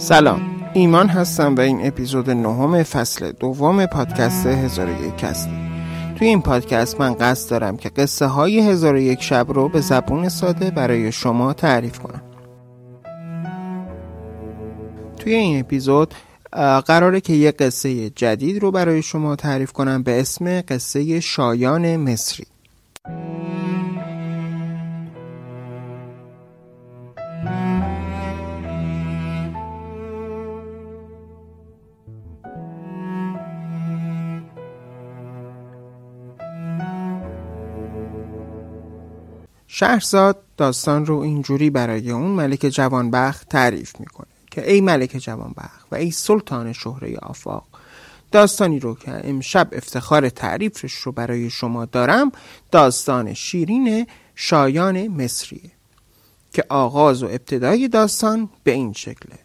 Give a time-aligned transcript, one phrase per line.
[0.00, 0.40] سلام.
[0.74, 5.26] ایمان هستم و این اپیزود نهم فصل دوم پادکست هزار یک
[6.18, 10.28] توی این پادکست من قصد دارم که قصه های هزار یک شب رو به زبون
[10.28, 12.22] ساده برای شما تعریف کنم.
[15.18, 16.14] توی این اپیزود
[16.86, 22.46] قراره که یه قصه جدید رو برای شما تعریف کنم به اسم قصه شایان مصری.
[39.80, 45.94] شهرزاد داستان رو اینجوری برای اون ملک جوانبخت تعریف می‌کنه که ای ملک جوانبخت و
[45.94, 47.66] ای سلطان شهره آفاق
[48.32, 52.32] داستانی رو که امشب افتخار تعریفش رو برای شما دارم
[52.70, 55.70] داستان شیرین شایان مصریه
[56.52, 59.38] که آغاز و ابتدای داستان به این شکله.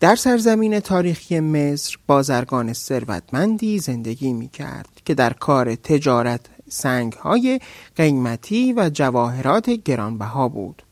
[0.00, 7.60] در سرزمین تاریخی مصر بازرگان ثروتمندی زندگی می کرد که در کار تجارت سنگ های
[7.96, 10.82] قیمتی و جواهرات گرانبها بود.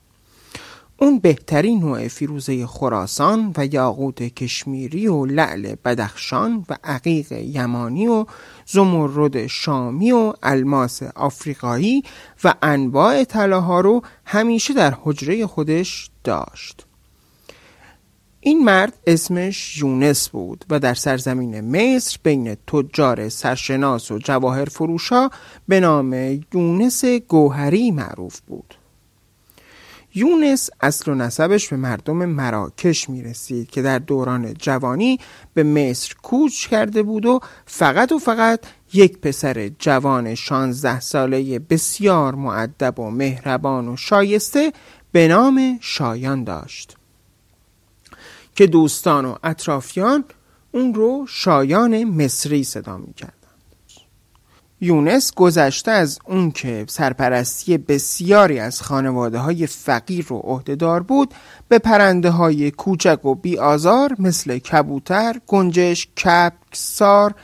[1.02, 8.26] اون بهترین نوع فیروزه خراسان و یاقوت کشمیری و لعل بدخشان و عقیق یمانی و
[8.66, 12.02] زمرد شامی و الماس آفریقایی
[12.44, 16.86] و انواع طلاها رو همیشه در حجره خودش داشت.
[18.44, 25.30] این مرد اسمش یونس بود و در سرزمین مصر بین تجار سرشناس و جواهر فروشا
[25.68, 28.74] به نام یونس گوهری معروف بود.
[30.14, 35.18] یونس اصل و نسبش به مردم مراکش می رسید که در دوران جوانی
[35.54, 38.60] به مصر کوچ کرده بود و فقط و فقط
[38.92, 44.72] یک پسر جوان شانزده ساله بسیار معدب و مهربان و شایسته
[45.12, 46.96] به نام شایان داشت.
[48.54, 50.24] که دوستان و اطرافیان
[50.72, 53.36] اون رو شایان مصری صدا می کردند.
[54.80, 61.34] یونس گذشته از اون که سرپرستی بسیاری از خانواده های فقیر و عهدهدار بود
[61.68, 67.34] به پرنده های کوچک و بیآزار مثل کبوتر، گنجش، کپک، سار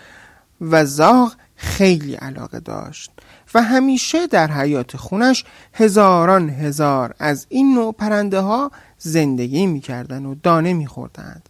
[0.61, 3.11] و زاغ خیلی علاقه داشت
[3.55, 10.35] و همیشه در حیات خونش هزاران هزار از این نوع پرنده ها زندگی می‌کردن و
[10.35, 11.49] دانه میخوردند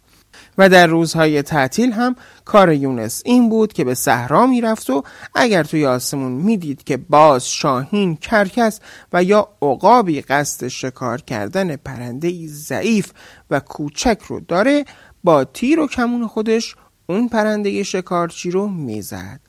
[0.57, 2.15] و در روزهای تعطیل هم
[2.45, 5.03] کار یونس این بود که به صحرا می‌رفت و
[5.35, 8.79] اگر توی آسمون می‌دید که باز شاهین کرکس
[9.13, 13.11] و یا عقابی قصد شکار کردن پرنده ضعیف
[13.49, 14.85] و کوچک رو داره
[15.23, 16.75] با تیر و کمون خودش
[17.09, 19.39] اون پرنده شکارچی رو می‌زد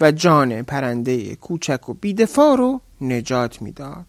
[0.00, 4.06] و جان پرنده کوچک و بیدفاع رو نجات می‌داد.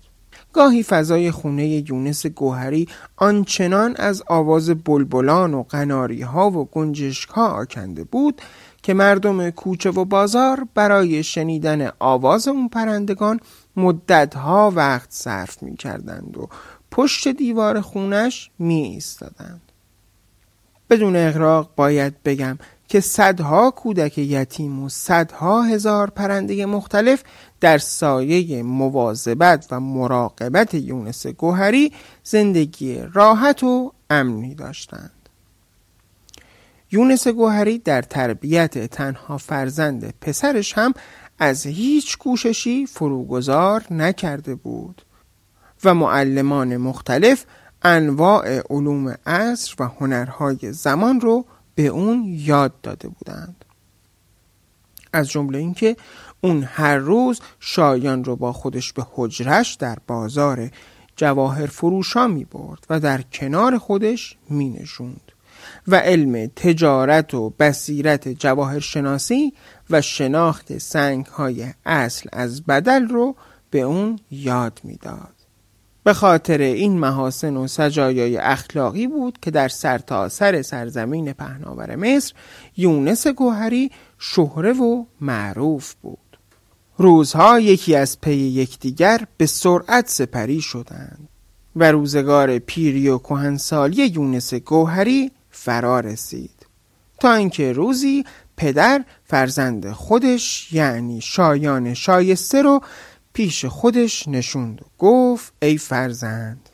[0.53, 7.47] گاهی فضای خونه یونس گوهری آنچنان از آواز بلبلان و قناری ها و گنجشک ها
[7.47, 8.41] آکنده بود
[8.83, 13.39] که مردم کوچه و بازار برای شنیدن آواز اون پرندگان
[13.75, 16.49] مدتها وقت صرف می کردند و
[16.91, 19.61] پشت دیوار خونش می ایستادند.
[20.89, 22.57] بدون اغراق باید بگم
[22.87, 27.23] که صدها کودک یتیم و صدها هزار پرنده مختلف
[27.65, 31.91] در سایه مواظبت و مراقبت یونس گوهری
[32.23, 35.29] زندگی راحت و امنی داشتند.
[36.91, 40.93] یونس گوهری در تربیت تنها فرزند پسرش هم
[41.39, 45.01] از هیچ کوششی فروگذار نکرده بود
[45.83, 47.45] و معلمان مختلف
[47.81, 51.45] انواع علوم عصر و هنرهای زمان رو
[51.75, 53.65] به اون یاد داده بودند
[55.15, 55.95] از جمله اینکه
[56.45, 60.69] اون هر روز شایان رو با خودش به حجرش در بازار
[61.15, 65.31] جواهر فروشا می برد و در کنار خودش می نشوند
[65.87, 69.53] و علم تجارت و بصیرت جواهر شناسی
[69.89, 73.35] و شناخت سنگ های اصل از بدل رو
[73.69, 75.35] به اون یاد می‌داد.
[76.05, 82.33] به خاطر این محاسن و سجایای اخلاقی بود که در سرتاسر سر سرزمین پهناور مصر
[82.77, 86.17] یونس گوهری شهره و معروف بود
[86.97, 91.29] روزها یکی از پی یکدیگر به سرعت سپری شدند
[91.75, 96.65] و روزگار پیری و کهنسالی یونس گوهری فرا رسید
[97.19, 98.25] تا اینکه روزی
[98.57, 102.81] پدر فرزند خودش یعنی شایان شایسته رو
[103.33, 106.69] پیش خودش نشوند و گفت ای فرزند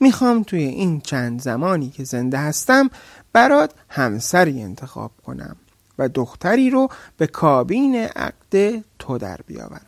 [0.00, 2.90] می‌خوام توی این چند زمانی که زنده هستم
[3.32, 5.56] برات همسری انتخاب کنم.
[6.02, 9.86] و دختری رو به کابین عقد تو در بیاورم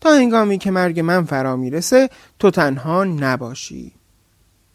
[0.00, 3.92] تا هنگامی که مرگ من فرا می‌رسه تو تنها نباشی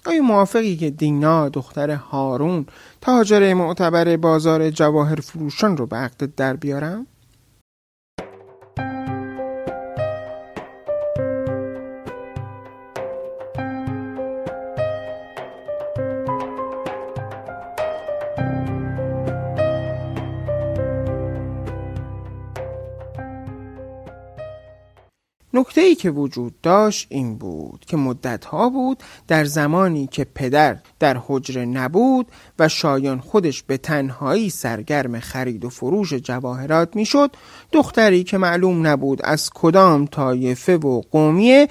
[0.06, 2.66] آیا موافقی که دینا دختر هارون
[3.02, 7.08] تاجر معتبر بازار جواهر فروشان رو به عقد در بیارم؟
[25.60, 30.78] نکته ای که وجود داشت این بود که مدت ها بود در زمانی که پدر
[31.00, 32.28] در حجره نبود
[32.60, 37.36] و شایان خودش به تنهایی سرگرم خرید و فروش جواهرات می‌شد
[37.72, 41.68] دختری که معلوم نبود از کدام طایفه و قومیه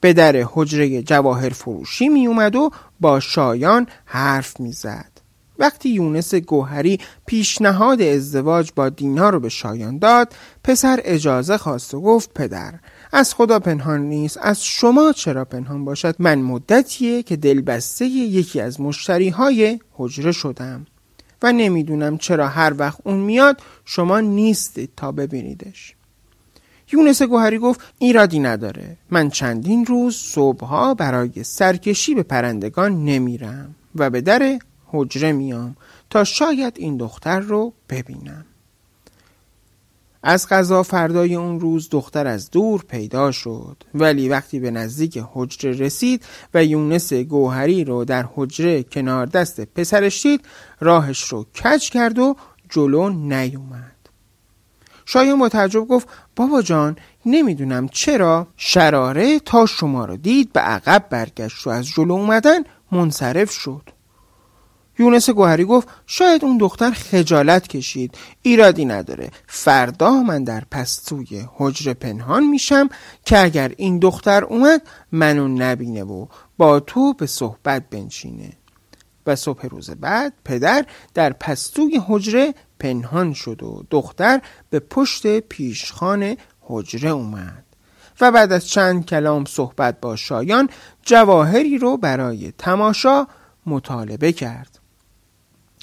[0.00, 2.70] به در حجره جواهر فروشی می اومد و
[3.00, 5.12] با شایان حرف می‌زد.
[5.58, 10.34] وقتی یونس گوهری پیشنهاد ازدواج با دینا رو به شایان داد
[10.64, 12.74] پسر اجازه خواست و گفت پدر
[13.12, 14.38] از خدا پنهان نیست.
[14.42, 20.86] از شما چرا پنهان باشد؟ من مدتیه که دلبسته یکی از مشتری های حجره شدم
[21.42, 25.94] و نمی‌دونم چرا هر وقت اون میاد شما نیستید تا ببینیدش.
[26.92, 28.96] یونس گوهری گفت ایرادی نداره.
[29.10, 35.76] من چندین روز صبحها برای سرکشی به پرندگان نمیرم و به در حجره میام
[36.10, 38.44] تا شاید این دختر رو ببینم.
[40.22, 43.76] از غذا فردای اون روز دختر از دور پیدا شد.
[43.94, 46.24] ولی وقتی به نزدیک حجره رسید
[46.54, 50.44] و یونس گوهری رو در حجره کنار دست پسرش دید
[50.80, 52.36] راهش رو کج کرد و
[52.70, 53.92] جلو نیومد.
[55.04, 56.96] شایان با تعجب گفت بابا جان
[57.26, 62.60] نمی‌دونم چرا شراره تا شما رو دید به عقب برگشت و از جلو اومدن
[62.92, 63.82] منصرف شد.
[65.02, 68.18] یونس گوهری گفت شاید اون دختر خجالت کشید.
[68.42, 69.30] ایرادی نداره.
[69.46, 72.88] فردا من در پستوی حجر پنهان میشم
[73.24, 74.82] که اگر این دختر اومد
[75.12, 76.26] منو نبینه و
[76.58, 78.52] با تو به صحبت بنشینه.
[79.26, 84.40] و صبح روز بعد پدر در پستوی حجره پنهان شد و دختر
[84.70, 87.64] به پشت پیشخان حجره اومد.
[88.20, 90.68] و بعد از چند کلام صحبت با شایان
[91.02, 93.26] جواهری رو برای تماشا
[93.66, 94.81] مطالبه کرد.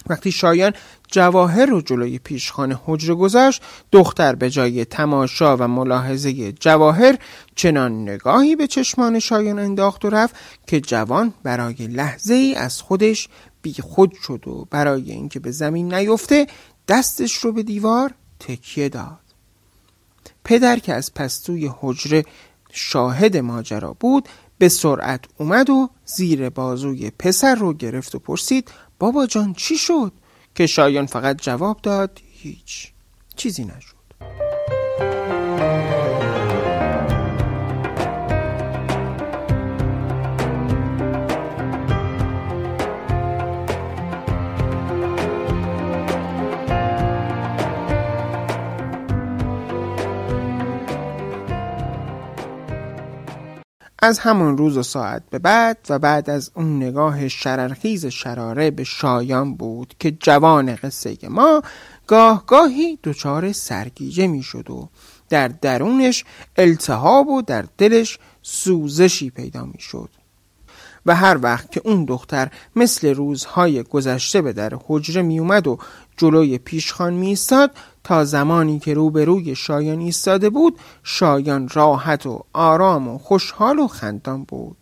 [0.07, 0.73] وقتی شایان
[1.07, 3.61] جواهر رو جلوی پیشخانه حجره گذاشت
[3.91, 7.17] دختر به جای تماشا و ملاحظه جواهر
[7.55, 10.35] چنان نگاهی به چشمان شایان انداخت و رفت
[10.67, 13.29] که جوان برای لحظه ای از خودش
[13.61, 16.47] بی خود شد و برای اینکه به زمین نیفته
[16.87, 19.19] دستش رو به دیوار تکیه داد.
[20.43, 22.25] پدر که از پستوی حجره
[22.71, 29.25] شاهد ماجرا بود به سرعت اومد و زیر بازوی پسر رو گرفت و پرسید بابا
[29.25, 30.11] جان چی شد؟
[30.55, 32.91] که شایان فقط جواب داد هیچ
[33.35, 33.98] چیزی نشد
[54.09, 58.83] از همون روز و ساعت به بعد و بعد از اون نگاه شررخیز شراره به
[58.83, 61.61] شایان بود که جوان قصه ما
[62.07, 64.89] گاه گاهی دچار سرگیجه می شد و
[65.29, 66.25] در درونش
[66.57, 70.09] التهاب و در دلش سوزشی پیدا می شد
[71.06, 75.77] و هر وقت که اون دختر مثل روزهای گذشته به در حجره می اومد و
[76.18, 77.71] جلوی پیشخان می ایستاد
[78.09, 84.44] تا زمانی که روبروی شایان ایستاده بود شایان راحت و آرام و خوشحال و خندان
[84.44, 84.78] بود.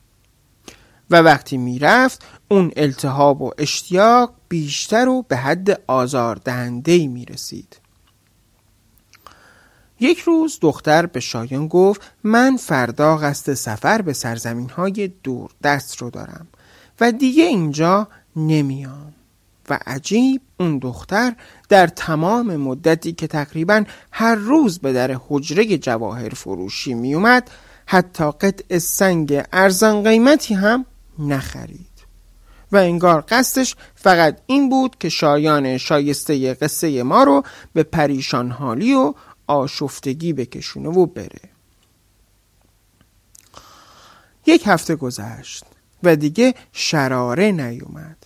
[1.09, 7.79] و وقتی می‌رفت اون التهاب و اشتیاق بیشتر و به حد آزاردهندهی می رسید
[9.99, 15.97] یک روز دختر به شایان گفت من فردا قصد سفر به سرزمین های دور دست
[15.97, 16.47] رو دارم
[16.99, 19.13] و دیگه اینجا نمیام.
[19.69, 21.35] و عجیب اون دختر
[21.69, 27.49] در تمام مدتی که تقریبا هر روز به در حجره جواهر فروشی میومد
[27.85, 30.85] حتی قطع سنگ ارزان قیمتی هم
[31.19, 31.87] نخرید.
[32.71, 37.43] و انگار قصدش فقط این بود که شایان شایسته قصه ما رو
[37.73, 39.13] به پریشان حالی و
[39.47, 41.49] آشفتگی بکشونه و بره.
[44.45, 45.65] یک هفته گذشت
[46.03, 48.17] و دیگه شراره نیومد.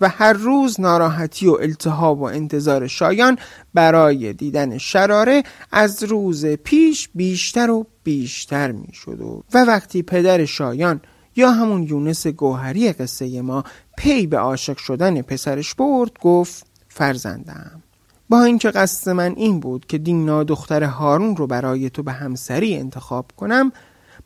[0.00, 3.38] و هر روز ناراحتی و التهاب و انتظار شایان
[3.74, 10.44] برای دیدن شراره از روز پیش بیشتر و بیشتر می شد و, و وقتی پدر
[10.44, 11.00] شایان
[11.36, 13.64] یا همون یونس گوهری قصه ما
[13.96, 17.82] پی به عاشق شدن پسرش برد گفت فرزندم
[18.28, 22.76] با اینکه قصد من این بود که دینا دختر هارون رو برای تو به همسری
[22.76, 23.72] انتخاب کنم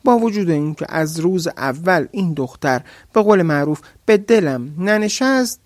[0.04, 2.82] با وجود اینکه از روز اول این دختر
[3.12, 5.60] به قول معروف به دلم ننشست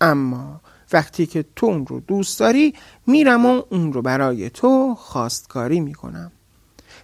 [0.00, 0.60] اما
[0.92, 2.74] وقتی که تو اون رو دوست داری
[3.06, 6.32] میرم و اون رو برای تو خواستکاری می‌کنم.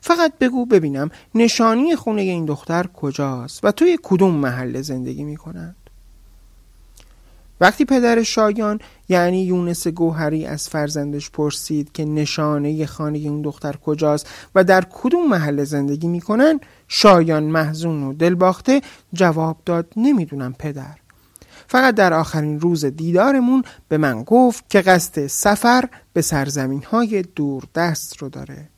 [0.01, 5.77] فقط بگو ببینم نشانی خونه این دختر کجاست و توی کدوم محله زندگی می‌کنند.
[7.61, 14.29] وقتی پدر شایان یعنی یونس گوهری از فرزندش پرسید که نشانه خانه اون دختر کجاست
[14.55, 18.83] و در کدوم محله زندگی می‌کنن؟ شایان محزون و دلباخته
[19.13, 20.97] جواب داد نمی‌دونم پدر.
[21.67, 27.63] فقط در آخرین روز دیدارمون به من گفت که قصد سفر به سرزمین های دور
[27.75, 28.69] دست رو داره.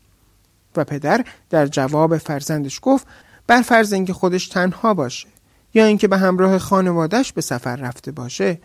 [0.77, 3.07] و پدر در جواب فرزندش گفت
[3.47, 5.29] بر فرض اینکه خودش تنها باشه
[5.75, 8.59] یا اینکه به همراه خانوادش به سفر رفته باشه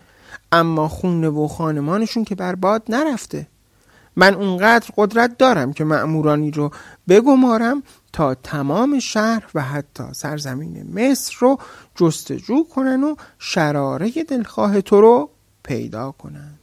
[0.51, 3.47] اما خونه و خانمانشون که برباد نرفته.
[4.15, 6.71] من اونقدر قدرت دارم که مأمورانی رو
[7.09, 7.83] بگمارم
[8.13, 11.57] تا تمام شهر و حتی سرزمین مصر رو
[11.95, 15.29] جستجو کنن و شراره دلخواه تو رو
[15.63, 16.59] پیدا کنند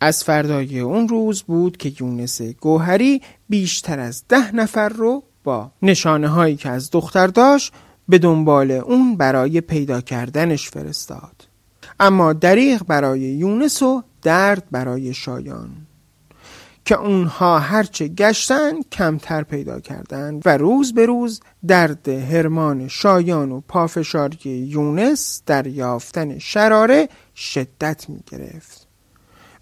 [0.00, 6.28] از فردای اون روز بود که یونس گوهری بیشتر از ده نفر رو با نشانه
[6.28, 7.72] هایی که از دختر داشت
[8.10, 11.48] به دنبال اون برای پیدا کردنش فرستاد.
[12.00, 15.70] اما دریغ برای یونس و درد برای شایان.
[16.84, 23.60] که اونها هرچه گشتن کمتر پیدا کردند و روز به روز درد هرمان شایان و
[23.68, 28.89] پافشاری یونس در یافتن شراره شدت می گرفت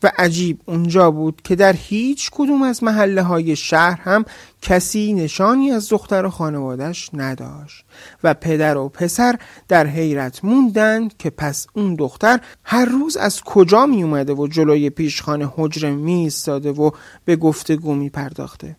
[0.03, 4.25] و عجیب اونجا بود که در هیچ کدوم از محله های شهر هم
[4.63, 7.85] کسی نشانی از دختر و خانوادش نداشت
[8.25, 9.39] و پدر و پسر
[9.69, 14.91] در حیرت موندند که پس اون دختر هر روز از کجا می اومده و جلوی
[14.91, 16.91] پیشخانه حجره می ایستاده و
[17.25, 18.77] به گفتگو می پرداخته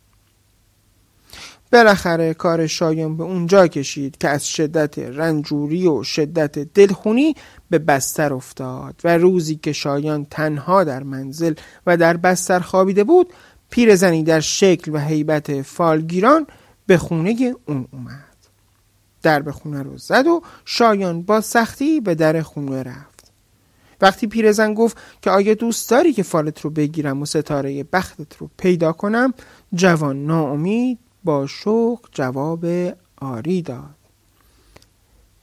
[1.72, 7.36] بالاخره کار شایان به اونجا کشید که از شدت رنجوری و شدت دلخونی
[7.70, 11.54] به بستر افتاد و روزی که شایان تنها در منزل
[11.88, 13.34] و در بستر خوابیده بود
[13.70, 16.48] پیرزنی در شکل و هیبت فالگیران
[16.86, 18.26] به خونه اون اومد.
[19.22, 23.32] در به خونه رو زد و شایان با سختی به در خونه رفت.
[24.02, 28.50] وقتی پیرزن گفت که آیا دوست داری که فالت رو بگیرم و ستاره بختت رو
[28.58, 29.34] پیدا کنم
[29.74, 32.66] جوان ناامید با شوق جواب
[33.22, 33.96] آری داد.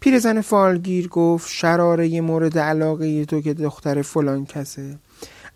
[0.01, 4.99] پیرزن فالگیر گفت شراره مورد علاقه تو که دختر فلان کسه.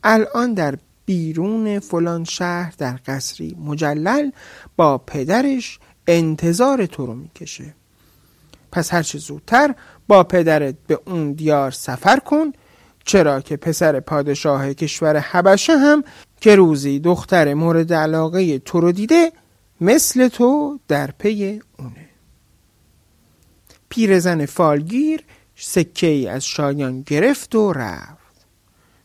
[0.05, 4.31] الان در بیرون فلان شهر در قصری مجلل
[4.77, 7.75] با پدرش انتظار تو رو می‌کشه.
[8.73, 9.75] پس هرچه زودتر
[10.09, 12.53] با پدرت به اون دیار سفر کن
[13.05, 16.05] چرا که پسر پادشاه کشور حبشه هم
[16.41, 19.33] که روزی دختر مورد علاقه تو رو دیده
[19.80, 22.08] مثل تو در پی اونه.
[23.88, 25.25] پیرزن فالگیر
[25.56, 28.46] سکه ای از شایان گرفت و رفت.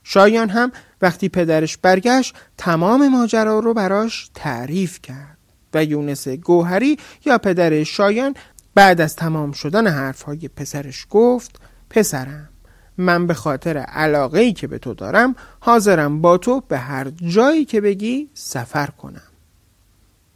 [0.04, 5.38] شایان هم وقتی پدرش برگشت تمام ماجرا رو براش تعریف کرد
[5.74, 8.36] و یونس گوهری یا پدر شایان
[8.76, 12.50] بعد از تمام شدن حرفهای پسرش گفت پسرم
[12.98, 17.66] من به خاطر علاقه ای که به تو دارم حاضرم با تو به هر جایی
[17.66, 19.35] که بگی سفر کنم.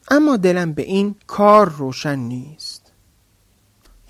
[0.10, 2.92] اما دلم به این کار روشن نیست.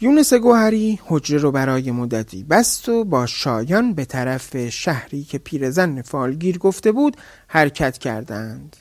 [0.02, 6.02] یونس گوهری حجره رو برای مدتی بست و با شایان به طرف شهری که پیرزن
[6.02, 8.76] فالگیر گفته بود حرکت کردند.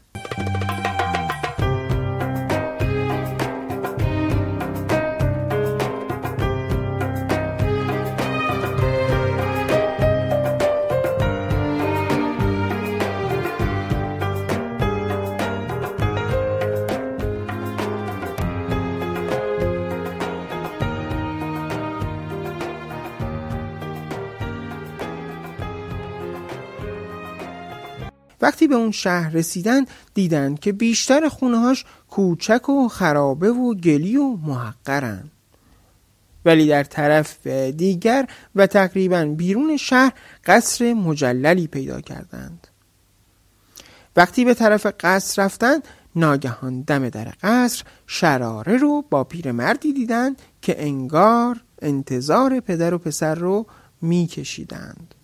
[28.68, 29.84] به اون شهر رسیدن
[30.14, 35.30] دیدن که بیشتر خونهاش کوچک و خرابه و گلی و محقرن.
[36.44, 40.12] ولی در طرف دیگر و تقریبا بیرون شهر
[40.46, 42.66] قصر مجللی پیدا کردند.
[44.16, 50.82] وقتی به طرف قصر رفتند ناگهان دم در قصر شراره رو با پیرمردی دیدند که
[50.82, 53.66] انگار انتظار پدر و پسر رو
[54.02, 55.14] میکشیدند.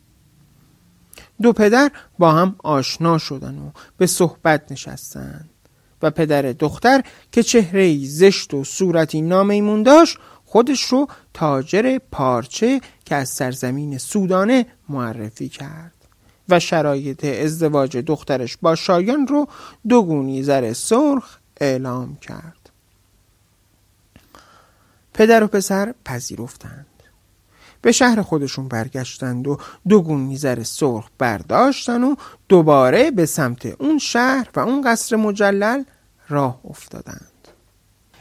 [1.42, 5.50] دو پدر با هم آشنا شدن و به صحبت نشستند
[6.02, 13.14] و پدر دختر که چهره زشت و صورتی نامیمون داشت خودش رو تاجر پارچه که
[13.14, 15.94] از سرزمین سودانه معرفی کرد.
[16.48, 19.48] و شرایط ازدواج دخترش با شایان رو
[19.88, 22.70] دو گونی زر سرخ اعلام کرد.
[25.14, 26.93] پدر و پسر پذیرفتند.
[27.84, 32.14] به شهر خودشون برگشتند و دو گون میزر سرخ برداشتن و
[32.48, 35.84] دوباره به سمت اون شهر و اون قصر مجلل
[36.28, 37.48] راه افتادند.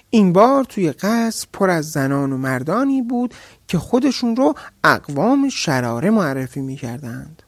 [0.09, 3.33] این بار توی قصر پر از زنان و مردانی بود
[3.67, 4.53] که خودشون رو
[4.83, 7.43] اقوام شراره معرفی می‌کردند.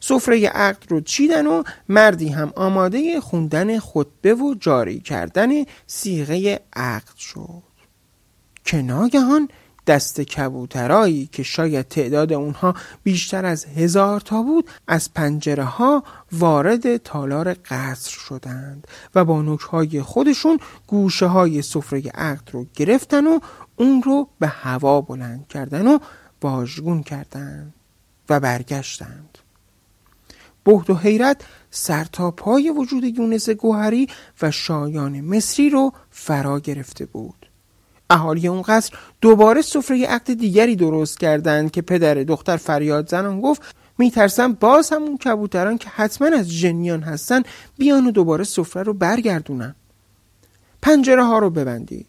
[0.00, 5.48] سفره عقد رو چیدن و مردی هم آماده خوندن خطبه و جاری کردن
[5.86, 7.62] سیغه عقد شد.
[8.64, 9.48] که ناگهان
[9.86, 16.96] دست کبوترایی که شاید تعداد اونها بیشتر از هزار تا بود از پنجره ها وارد
[16.96, 23.38] تالار قصر شدند و با نوکهای خودشون گوشه های سفره عقد رو گرفتن و
[23.76, 25.98] اون رو به هوا بلند کردن و
[26.42, 27.74] واژگون کردند
[28.28, 29.38] و برگشتند.
[30.64, 34.08] بهد و حیرت سرتا پای وجود یونس گوهری
[34.42, 37.46] و شایان مصری رو فرا گرفته بود.
[38.12, 43.62] اهالی اون قصر دوباره سفره عقد دیگری درست کردند که پدر دختر فریاد زنان گفت
[43.98, 47.42] میترسم باز همون کبوتران که حتما از جنیان هستن
[47.78, 49.74] بیان و دوباره سفره رو برگردونن.
[50.82, 52.06] پنجره ها رو ببندید.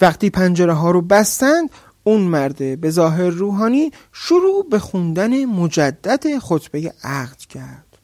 [0.00, 1.70] وقتی پنجره ها رو بستند
[2.04, 7.98] اون مرده به ظاهر روحانی شروع به خوندن مجدد خطبه عقد کرد.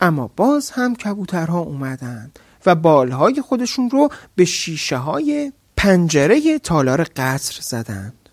[0.00, 5.52] اما باز هم کبوترها اومدند و بالهای خودشون رو به شیشه های
[5.86, 8.28] پنجره تالار قصر زدند.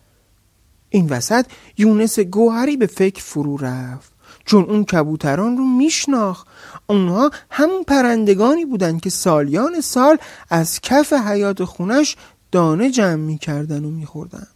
[0.89, 1.45] این وسط
[1.77, 4.11] یونس گوهری به فکر فرو رفت.
[4.45, 6.47] چون اون کبوتران رو میشناخت.
[6.87, 10.17] اونها همون پرندگانی بودند که سالیان سال
[10.49, 12.15] از کف حیات خونش
[12.51, 14.52] دانه جمع می‌کردن و میخوردند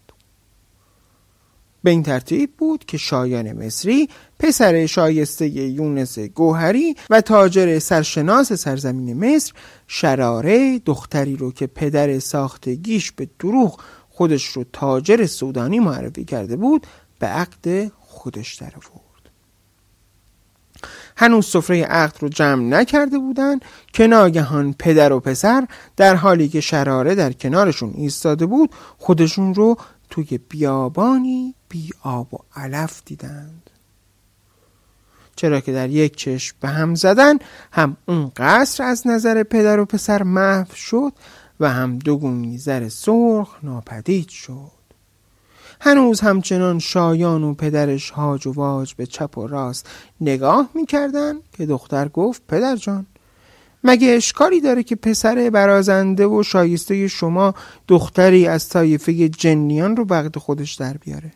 [1.87, 9.35] به این ترتیب بود که شایان مصری پسر شایسته یونس گوهری و تاجر سرشناس سرزمین
[9.35, 9.53] مصر
[9.87, 16.87] شراره دختری رو که پدر ساختگیش به دروغ خودش رو تاجر سودانی معرفی کرده بود
[17.19, 19.07] به عقد خودش در آورد.
[21.17, 26.61] هنوز سفره عقد رو جمع نکرده بودند که ناگهان پدر و پسر در حالی که
[26.61, 29.77] شراره در کنارشون ایستاده بود خودشون رو
[30.09, 33.69] توی بیابانی بی آب و علف دیدند.
[35.35, 37.37] چرا که در یک چشم به هم زدن
[37.71, 41.13] هم اون قصر از نظر پدر و پسر محو شد
[41.59, 44.77] و هم دو میزر سرخ ناپدید شد.
[45.81, 49.89] هنوز همچنان شایان و پدرش هاج و واج به چپ و راست
[50.21, 53.05] نگاه می‌کردن که دختر گفت پدر جان
[53.83, 57.53] مگه اشکالی داره که پسر برازنده و شایسته شما
[57.87, 61.31] دختری از طایفه جنیان رو وقت خودش در بیاره؟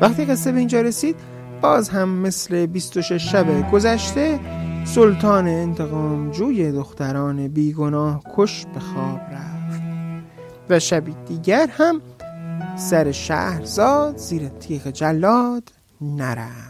[0.00, 1.16] وقتی قصه به اینجا رسید
[1.60, 4.40] باز هم مثل 26 شب گذشته
[4.84, 9.82] سلطان انتقام جوی دختران بیگناه کش به خواب رفت.
[10.70, 12.00] و شبی دیگر هم
[12.76, 16.67] سر شهرزاد زیر تیغ جلاد نرفت.